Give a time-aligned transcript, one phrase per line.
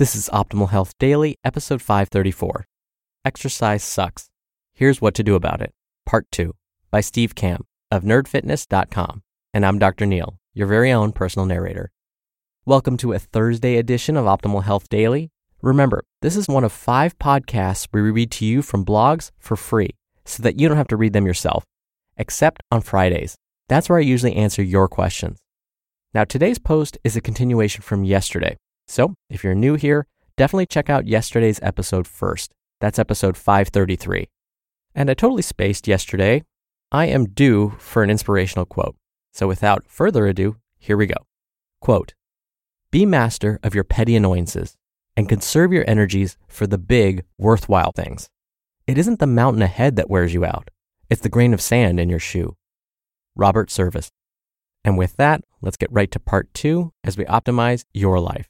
[0.00, 2.64] This is Optimal Health Daily, episode 534.
[3.22, 4.30] Exercise Sucks.
[4.72, 5.74] Here's What to Do About It,
[6.06, 6.54] Part 2,
[6.90, 9.22] by Steve Kamb of nerdfitness.com.
[9.52, 10.06] And I'm Dr.
[10.06, 11.90] Neil, your very own personal narrator.
[12.64, 15.32] Welcome to a Thursday edition of Optimal Health Daily.
[15.60, 19.90] Remember, this is one of five podcasts we read to you from blogs for free
[20.24, 21.66] so that you don't have to read them yourself,
[22.16, 23.36] except on Fridays.
[23.68, 25.40] That's where I usually answer your questions.
[26.14, 28.56] Now, today's post is a continuation from yesterday.
[28.90, 32.50] So, if you're new here, definitely check out yesterday's episode first.
[32.80, 34.26] That's episode 533.
[34.96, 36.42] And I totally spaced yesterday.
[36.90, 38.96] I am due for an inspirational quote.
[39.32, 41.14] So, without further ado, here we go.
[41.80, 42.14] Quote
[42.90, 44.76] Be master of your petty annoyances
[45.16, 48.28] and conserve your energies for the big, worthwhile things.
[48.88, 50.68] It isn't the mountain ahead that wears you out,
[51.08, 52.56] it's the grain of sand in your shoe.
[53.36, 54.10] Robert Service.
[54.82, 58.48] And with that, let's get right to part two as we optimize your life.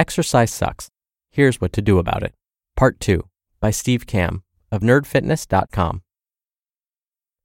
[0.00, 0.88] Exercise sucks.
[1.30, 2.32] Here's what to do about it.
[2.74, 3.22] Part 2
[3.60, 6.00] by Steve Kamb of nerdfitness.com.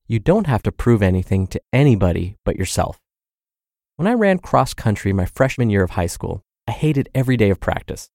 [0.07, 3.01] You don't have to prove anything to anybody but yourself.
[3.97, 7.49] When I ran cross country my freshman year of high school, I hated every day
[7.49, 8.09] of practice.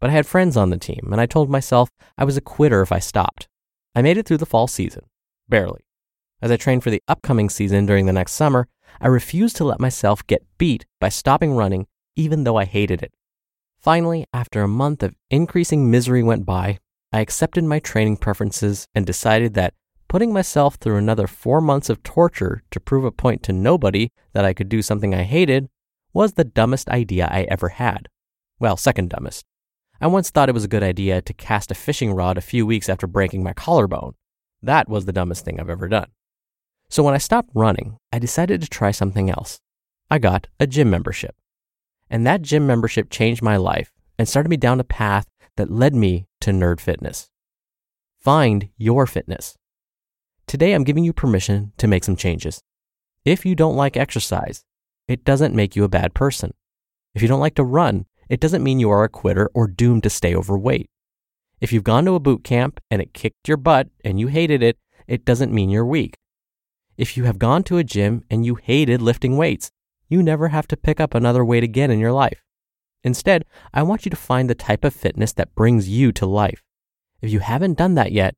[0.00, 2.80] But I had friends on the team, and I told myself I was a quitter
[2.80, 3.46] if I stopped.
[3.94, 5.04] I made it through the fall season,
[5.50, 5.84] barely.
[6.40, 8.68] As I trained for the upcoming season during the next summer,
[9.02, 13.12] I refused to let myself get beat by stopping running, even though I hated it.
[13.82, 16.78] Finally, after a month of increasing misery went by,
[17.12, 19.74] I accepted my training preferences and decided that
[20.08, 24.44] putting myself through another four months of torture to prove a point to nobody that
[24.44, 25.68] I could do something I hated
[26.12, 28.08] was the dumbest idea I ever had.
[28.60, 29.44] Well, second dumbest.
[30.00, 32.64] I once thought it was a good idea to cast a fishing rod a few
[32.64, 34.14] weeks after breaking my collarbone.
[34.62, 36.10] That was the dumbest thing I've ever done.
[36.88, 39.58] So when I stopped running, I decided to try something else.
[40.08, 41.34] I got a gym membership.
[42.12, 45.94] And that gym membership changed my life and started me down a path that led
[45.94, 47.30] me to nerd fitness.
[48.20, 49.56] Find your fitness.
[50.46, 52.62] Today, I'm giving you permission to make some changes.
[53.24, 54.62] If you don't like exercise,
[55.08, 56.52] it doesn't make you a bad person.
[57.14, 60.02] If you don't like to run, it doesn't mean you are a quitter or doomed
[60.02, 60.90] to stay overweight.
[61.62, 64.62] If you've gone to a boot camp and it kicked your butt and you hated
[64.62, 66.18] it, it doesn't mean you're weak.
[66.98, 69.70] If you have gone to a gym and you hated lifting weights,
[70.12, 72.44] you never have to pick up another weight again in your life.
[73.02, 76.62] Instead, I want you to find the type of fitness that brings you to life.
[77.22, 78.34] If you haven't done that yet,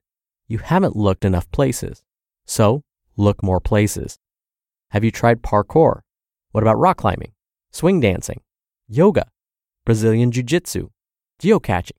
[0.46, 2.04] you haven't looked enough places.
[2.46, 2.84] So,
[3.16, 4.20] look more places.
[4.90, 6.02] Have you tried parkour?
[6.52, 7.32] What about rock climbing,
[7.72, 8.40] swing dancing,
[8.86, 9.26] yoga,
[9.84, 10.90] Brazilian jiu jitsu,
[11.42, 11.98] geocaching,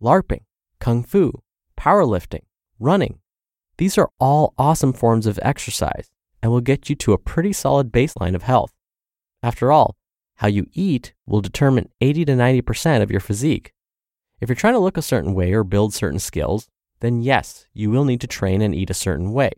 [0.00, 0.44] LARPing,
[0.78, 1.42] kung fu,
[1.76, 2.44] powerlifting,
[2.78, 3.18] running?
[3.78, 6.08] These are all awesome forms of exercise
[6.40, 8.77] and will get you to a pretty solid baseline of health.
[9.42, 9.96] After all,
[10.36, 13.72] how you eat will determine 80 to 90% of your physique.
[14.40, 16.68] If you're trying to look a certain way or build certain skills,
[17.00, 19.52] then yes, you will need to train and eat a certain way.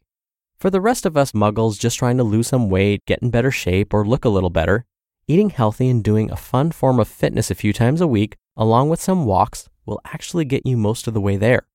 [0.58, 3.50] For the rest of us muggles just trying to lose some weight, get in better
[3.50, 4.84] shape, or look a little better,
[5.26, 8.90] eating healthy and doing a fun form of fitness a few times a week, along
[8.90, 11.66] with some walks, will actually get you most of the way there.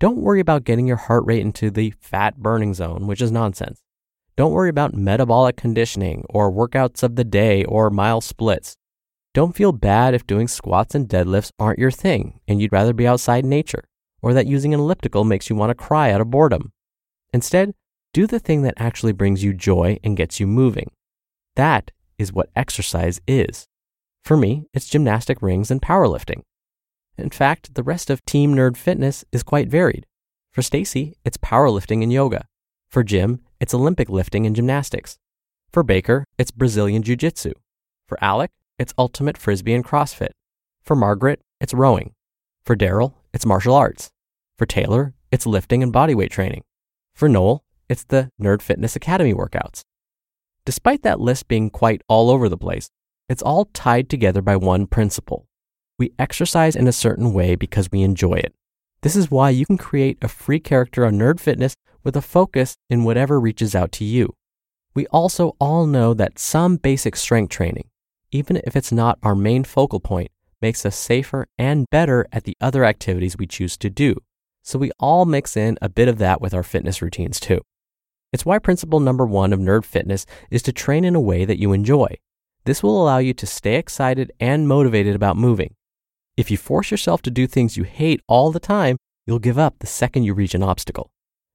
[0.00, 3.82] Don't worry about getting your heart rate into the fat burning zone, which is nonsense.
[4.38, 8.76] Don't worry about metabolic conditioning or workouts of the day or mile splits.
[9.34, 13.04] Don't feel bad if doing squats and deadlifts aren't your thing and you'd rather be
[13.04, 13.82] outside nature,
[14.22, 16.70] or that using an elliptical makes you want to cry out of boredom.
[17.32, 17.74] Instead,
[18.12, 20.92] do the thing that actually brings you joy and gets you moving.
[21.56, 23.66] That is what exercise is.
[24.22, 26.42] For me, it's gymnastic rings and powerlifting.
[27.16, 30.06] In fact, the rest of Team Nerd Fitness is quite varied.
[30.52, 32.46] For Stacy, it's powerlifting and yoga.
[32.90, 35.18] For Jim, it's Olympic lifting and gymnastics.
[35.70, 37.52] For Baker, it's Brazilian Jiu Jitsu.
[38.08, 40.30] For Alec, it's ultimate frisbee and CrossFit.
[40.82, 42.14] For Margaret, it's rowing.
[42.64, 44.08] For Daryl, it's martial arts.
[44.56, 46.62] For Taylor, it's lifting and bodyweight training.
[47.14, 49.82] For Noel, it's the Nerd Fitness Academy workouts.
[50.64, 52.88] Despite that list being quite all over the place,
[53.28, 55.46] it's all tied together by one principle.
[55.98, 58.54] We exercise in a certain way because we enjoy it.
[59.02, 62.76] This is why you can create a free character on Nerd Fitness with a focus
[62.88, 64.34] in whatever reaches out to you.
[64.94, 67.88] We also all know that some basic strength training,
[68.30, 70.30] even if it's not our main focal point,
[70.60, 74.16] makes us safer and better at the other activities we choose to do.
[74.62, 77.60] So we all mix in a bit of that with our fitness routines too.
[78.32, 81.58] It's why principle number one of Nerd Fitness is to train in a way that
[81.58, 82.16] you enjoy.
[82.64, 85.74] This will allow you to stay excited and motivated about moving.
[86.36, 89.76] If you force yourself to do things you hate all the time, you'll give up
[89.78, 91.10] the second you reach an obstacle.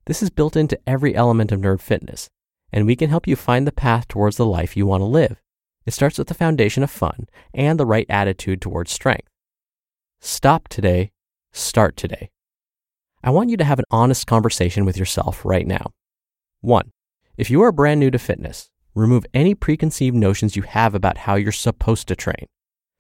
[0.06, 2.30] This is built into every element of Nerd Fitness,
[2.74, 5.42] and we can help you find the path towards the life you want to live.
[5.86, 9.30] It starts with the foundation of fun and the right attitude towards strength.
[10.20, 11.12] Stop today,
[11.54, 12.32] start today.
[13.24, 15.92] I want you to have an honest conversation with yourself right now.
[16.60, 16.92] One,
[17.38, 21.36] if you are brand new to fitness, remove any preconceived notions you have about how
[21.36, 22.48] you're supposed to train.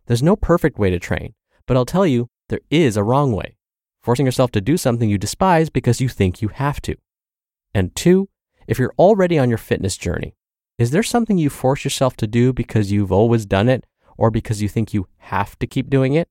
[0.05, 1.33] There's no perfect way to train,
[1.67, 3.57] but I'll tell you, there is a wrong way,
[4.03, 6.95] forcing yourself to do something you despise because you think you have to.
[7.73, 8.29] And two,
[8.67, 10.35] if you're already on your fitness journey,
[10.77, 13.85] is there something you force yourself to do because you've always done it
[14.17, 16.27] or because you think you have to keep doing it?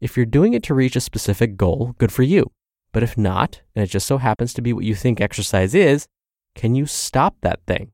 [0.00, 2.50] If you're doing it to reach a specific goal, good for you.
[2.92, 6.06] But if not, and it just so happens to be what you think exercise is,
[6.54, 7.92] can you stop that thing?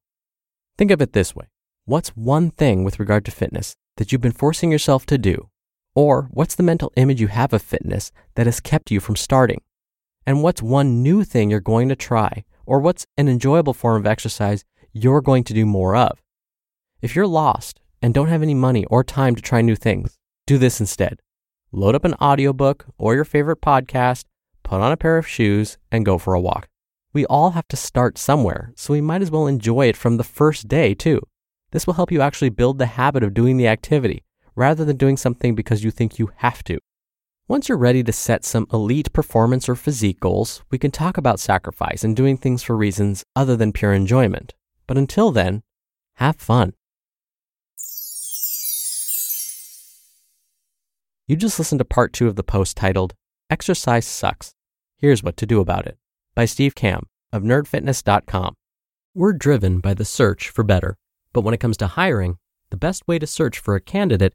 [0.76, 1.46] Think of it this way
[1.84, 5.50] What's one thing with regard to fitness that you've been forcing yourself to do?
[5.94, 9.60] Or what's the mental image you have of fitness that has kept you from starting?
[10.24, 12.44] And what's one new thing you're going to try?
[12.64, 16.22] Or what's an enjoyable form of exercise you're going to do more of.
[17.02, 20.16] If you're lost and don't have any money or time to try new things,
[20.46, 21.20] do this instead.
[21.72, 24.24] Load up an audiobook or your favorite podcast,
[24.62, 26.68] put on a pair of shoes, and go for a walk.
[27.12, 30.24] We all have to start somewhere, so we might as well enjoy it from the
[30.24, 31.20] first day, too.
[31.72, 34.22] This will help you actually build the habit of doing the activity
[34.60, 36.78] rather than doing something because you think you have to.
[37.48, 41.40] Once you're ready to set some elite performance or physique goals, we can talk about
[41.40, 44.52] sacrifice and doing things for reasons other than pure enjoyment.
[44.86, 45.62] But until then,
[46.16, 46.74] have fun.
[51.26, 53.14] You just listened to part two of the post titled
[53.48, 54.52] Exercise Sucks.
[54.98, 55.96] Here's What to Do About It
[56.34, 58.54] by Steve Kamb of nerdfitness.com.
[59.14, 60.98] We're driven by the search for better,
[61.32, 62.36] but when it comes to hiring,
[62.70, 64.34] the best way to search for a candidate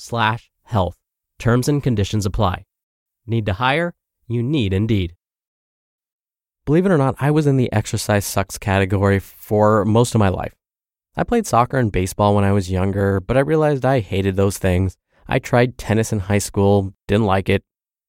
[0.00, 0.96] slash health.
[1.38, 2.64] Terms and conditions apply.
[3.26, 3.94] Need to hire?
[4.26, 5.14] You need Indeed.
[6.66, 10.28] Believe it or not, I was in the exercise sucks category for most of my
[10.28, 10.54] life.
[11.16, 14.58] I played soccer and baseball when I was younger, but I realized I hated those
[14.58, 14.96] things.
[15.26, 17.64] I tried tennis in high school, didn't like it.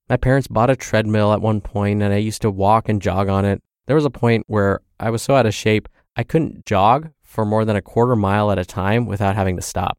[0.10, 3.30] My parents bought a treadmill at one point, and I used to walk and jog
[3.30, 3.62] on it.
[3.88, 7.46] There was a point where I was so out of shape, I couldn't jog for
[7.46, 9.98] more than a quarter mile at a time without having to stop.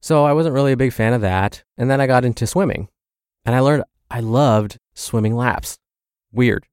[0.00, 1.64] So I wasn't really a big fan of that.
[1.76, 2.88] And then I got into swimming,
[3.44, 5.78] and I learned I loved swimming laps.
[6.32, 6.66] Weird.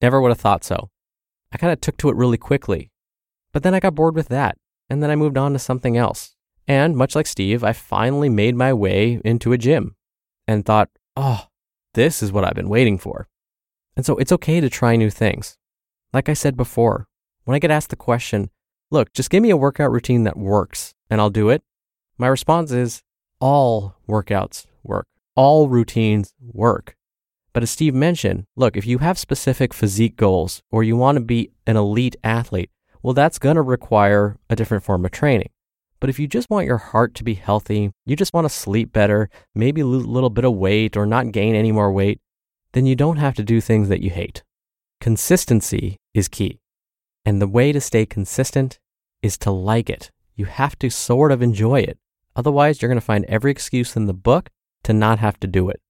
[0.00, 0.90] Never would have thought so.
[1.52, 2.90] I kind of took to it really quickly.
[3.52, 4.56] But then I got bored with that,
[4.88, 6.36] and then I moved on to something else.
[6.66, 9.96] And much like Steve, I finally made my way into a gym
[10.46, 11.46] and thought, oh,
[11.94, 13.28] this is what I've been waiting for.
[13.96, 15.58] And so it's okay to try new things.
[16.12, 17.08] Like I said before,
[17.44, 18.50] when I get asked the question,
[18.90, 21.62] look, just give me a workout routine that works and I'll do it,
[22.20, 23.00] my response is
[23.40, 26.94] all workouts work, all routines work.
[27.54, 31.22] But as Steve mentioned, look, if you have specific physique goals or you want to
[31.22, 32.70] be an elite athlete,
[33.02, 35.48] well, that's going to require a different form of training.
[35.98, 38.92] But if you just want your heart to be healthy, you just want to sleep
[38.92, 42.20] better, maybe lose a little bit of weight or not gain any more weight,
[42.72, 44.42] then you don't have to do things that you hate.
[45.00, 46.60] Consistency is key.
[47.24, 48.78] And the way to stay consistent
[49.22, 50.10] is to like it.
[50.36, 51.98] You have to sort of enjoy it.
[52.36, 54.50] Otherwise, you're going to find every excuse in the book
[54.84, 55.80] to not have to do it.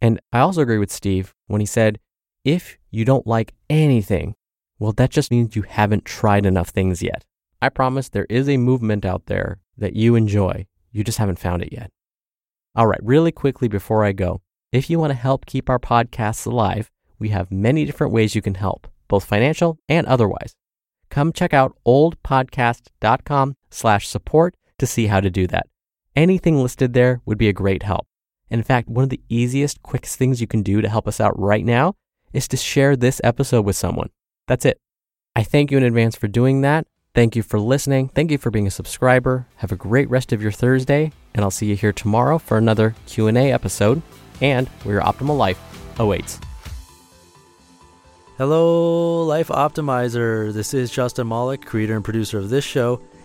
[0.00, 1.98] And I also agree with Steve when he said,
[2.44, 4.34] if you don't like anything,
[4.78, 7.24] well, that just means you haven't tried enough things yet.
[7.62, 10.66] I promise there is a movement out there that you enjoy.
[10.92, 11.90] You just haven't found it yet.
[12.76, 16.46] All right, really quickly before I go, if you want to help keep our podcasts
[16.46, 20.54] alive, we have many different ways you can help, both financial and otherwise.
[21.08, 25.66] Come check out oldpodcast.com slash support to see how to do that.
[26.16, 28.06] Anything listed there would be a great help.
[28.48, 31.36] In fact, one of the easiest, quickest things you can do to help us out
[31.36, 31.96] right now
[32.32, 34.10] is to share this episode with someone.
[34.46, 34.78] That's it.
[35.34, 36.86] I thank you in advance for doing that.
[37.14, 38.10] Thank you for listening.
[38.10, 39.48] Thank you for being a subscriber.
[39.56, 42.94] Have a great rest of your Thursday, and I'll see you here tomorrow for another
[43.06, 44.00] Q&A episode
[44.40, 45.58] and where your optimal life
[45.98, 46.38] awaits.
[48.38, 50.52] Hello, Life Optimizer.
[50.52, 53.00] This is Justin Malik, creator and producer of this show